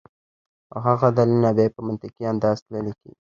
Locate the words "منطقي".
1.87-2.23